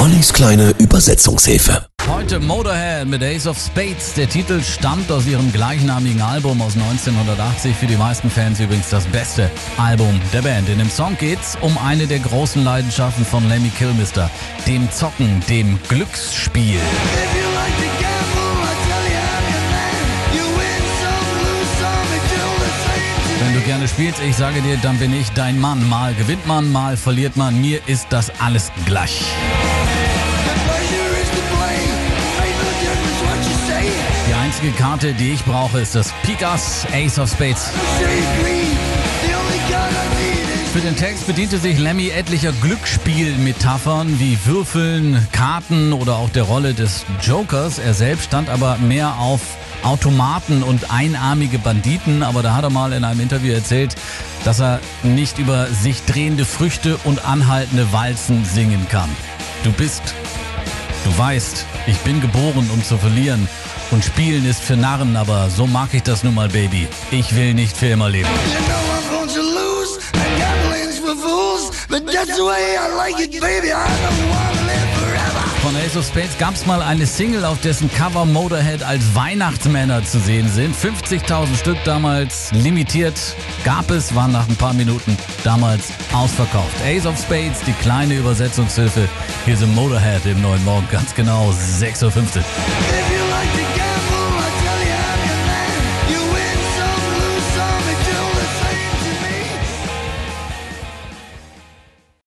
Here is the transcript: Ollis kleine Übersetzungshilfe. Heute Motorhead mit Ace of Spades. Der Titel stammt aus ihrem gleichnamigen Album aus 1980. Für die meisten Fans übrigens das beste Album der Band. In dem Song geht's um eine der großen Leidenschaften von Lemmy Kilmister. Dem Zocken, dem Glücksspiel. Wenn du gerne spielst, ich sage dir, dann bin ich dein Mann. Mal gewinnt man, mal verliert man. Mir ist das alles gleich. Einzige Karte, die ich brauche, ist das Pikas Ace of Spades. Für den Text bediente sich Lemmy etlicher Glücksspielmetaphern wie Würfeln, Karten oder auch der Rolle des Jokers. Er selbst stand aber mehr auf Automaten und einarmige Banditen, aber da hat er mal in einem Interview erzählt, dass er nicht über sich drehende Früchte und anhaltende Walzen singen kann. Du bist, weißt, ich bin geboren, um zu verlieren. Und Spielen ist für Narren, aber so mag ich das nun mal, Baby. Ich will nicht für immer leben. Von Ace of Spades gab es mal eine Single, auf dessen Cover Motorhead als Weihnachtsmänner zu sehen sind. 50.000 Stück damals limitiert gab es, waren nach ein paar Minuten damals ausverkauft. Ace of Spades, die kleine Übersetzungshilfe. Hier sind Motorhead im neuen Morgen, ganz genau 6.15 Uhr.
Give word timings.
Ollis 0.00 0.32
kleine 0.32 0.70
Übersetzungshilfe. 0.78 1.84
Heute 2.08 2.40
Motorhead 2.40 3.06
mit 3.06 3.22
Ace 3.22 3.46
of 3.46 3.58
Spades. 3.58 4.14
Der 4.14 4.26
Titel 4.26 4.62
stammt 4.62 5.12
aus 5.12 5.26
ihrem 5.26 5.52
gleichnamigen 5.52 6.22
Album 6.22 6.62
aus 6.62 6.72
1980. 6.72 7.76
Für 7.76 7.86
die 7.86 7.98
meisten 7.98 8.30
Fans 8.30 8.60
übrigens 8.60 8.88
das 8.88 9.04
beste 9.04 9.50
Album 9.76 10.18
der 10.32 10.40
Band. 10.40 10.70
In 10.70 10.78
dem 10.78 10.88
Song 10.88 11.18
geht's 11.18 11.58
um 11.60 11.76
eine 11.76 12.06
der 12.06 12.20
großen 12.20 12.64
Leidenschaften 12.64 13.26
von 13.26 13.46
Lemmy 13.46 13.68
Kilmister. 13.68 14.30
Dem 14.66 14.90
Zocken, 14.90 15.42
dem 15.50 15.78
Glücksspiel. 15.90 16.80
Wenn 23.40 23.54
du 23.54 23.60
gerne 23.66 23.88
spielst, 23.88 24.20
ich 24.22 24.36
sage 24.36 24.62
dir, 24.62 24.78
dann 24.78 24.98
bin 24.98 25.12
ich 25.12 25.28
dein 25.30 25.60
Mann. 25.60 25.86
Mal 25.90 26.14
gewinnt 26.14 26.46
man, 26.46 26.72
mal 26.72 26.96
verliert 26.96 27.36
man. 27.36 27.60
Mir 27.60 27.80
ist 27.86 28.06
das 28.10 28.32
alles 28.38 28.72
gleich. 28.86 29.24
Einzige 34.60 34.82
Karte, 34.82 35.14
die 35.14 35.32
ich 35.32 35.44
brauche, 35.44 35.80
ist 35.80 35.94
das 35.94 36.12
Pikas 36.22 36.86
Ace 36.92 37.18
of 37.18 37.30
Spades. 37.30 37.70
Für 40.72 40.80
den 40.80 40.96
Text 40.96 41.26
bediente 41.26 41.58
sich 41.58 41.78
Lemmy 41.78 42.10
etlicher 42.10 42.52
Glücksspielmetaphern 42.60 44.20
wie 44.20 44.38
Würfeln, 44.44 45.26
Karten 45.32 45.94
oder 45.94 46.16
auch 46.16 46.28
der 46.28 46.42
Rolle 46.42 46.74
des 46.74 47.06
Jokers. 47.22 47.78
Er 47.78 47.94
selbst 47.94 48.26
stand 48.26 48.50
aber 48.50 48.76
mehr 48.76 49.16
auf 49.18 49.40
Automaten 49.82 50.62
und 50.62 50.90
einarmige 50.90 51.58
Banditen, 51.58 52.22
aber 52.22 52.42
da 52.42 52.54
hat 52.54 52.64
er 52.64 52.70
mal 52.70 52.92
in 52.92 53.04
einem 53.04 53.20
Interview 53.20 53.54
erzählt, 53.54 53.94
dass 54.44 54.60
er 54.60 54.80
nicht 55.02 55.38
über 55.38 55.68
sich 55.68 56.04
drehende 56.04 56.44
Früchte 56.44 56.98
und 57.04 57.24
anhaltende 57.24 57.92
Walzen 57.92 58.44
singen 58.44 58.86
kann. 58.90 59.08
Du 59.64 59.72
bist, 59.72 60.14
weißt, 61.20 61.66
ich 61.86 61.98
bin 61.98 62.18
geboren, 62.22 62.70
um 62.72 62.82
zu 62.82 62.96
verlieren. 62.96 63.46
Und 63.90 64.02
Spielen 64.02 64.46
ist 64.46 64.62
für 64.62 64.76
Narren, 64.76 65.16
aber 65.16 65.50
so 65.50 65.66
mag 65.66 65.90
ich 65.92 66.02
das 66.02 66.24
nun 66.24 66.34
mal, 66.34 66.48
Baby. 66.48 66.88
Ich 67.10 67.36
will 67.36 67.52
nicht 67.52 67.76
für 67.76 67.88
immer 67.88 68.08
leben. 68.08 68.28
Von 75.62 75.76
Ace 75.76 75.94
of 75.96 76.06
Spades 76.06 76.38
gab 76.38 76.54
es 76.54 76.64
mal 76.64 76.80
eine 76.80 77.06
Single, 77.06 77.44
auf 77.44 77.60
dessen 77.60 77.90
Cover 77.92 78.24
Motorhead 78.24 78.82
als 78.82 79.14
Weihnachtsmänner 79.14 80.02
zu 80.02 80.18
sehen 80.18 80.48
sind. 80.48 80.74
50.000 80.74 81.54
Stück 81.54 81.76
damals 81.84 82.50
limitiert 82.52 83.36
gab 83.62 83.90
es, 83.90 84.14
waren 84.14 84.32
nach 84.32 84.48
ein 84.48 84.56
paar 84.56 84.72
Minuten 84.72 85.18
damals 85.44 85.92
ausverkauft. 86.14 86.74
Ace 86.82 87.04
of 87.04 87.20
Spades, 87.20 87.60
die 87.66 87.72
kleine 87.74 88.14
Übersetzungshilfe. 88.14 89.06
Hier 89.44 89.56
sind 89.56 89.74
Motorhead 89.74 90.24
im 90.24 90.40
neuen 90.40 90.64
Morgen, 90.64 90.88
ganz 90.90 91.14
genau 91.14 91.50
6.15 91.50 92.38
Uhr. 92.38 92.44